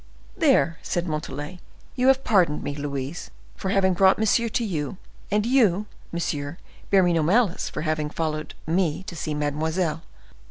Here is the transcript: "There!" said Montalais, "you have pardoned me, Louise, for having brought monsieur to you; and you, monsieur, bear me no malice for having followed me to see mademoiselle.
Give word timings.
"There!" 0.35 0.79
said 0.81 1.05
Montalais, 1.07 1.59
"you 1.95 2.07
have 2.07 2.23
pardoned 2.23 2.63
me, 2.63 2.73
Louise, 2.73 3.29
for 3.55 3.69
having 3.69 3.93
brought 3.93 4.17
monsieur 4.17 4.49
to 4.49 4.63
you; 4.65 4.97
and 5.29 5.45
you, 5.45 5.85
monsieur, 6.11 6.57
bear 6.89 7.03
me 7.03 7.13
no 7.13 7.21
malice 7.21 7.69
for 7.69 7.81
having 7.83 8.09
followed 8.09 8.55
me 8.65 9.03
to 9.03 9.15
see 9.15 9.35
mademoiselle. 9.35 10.01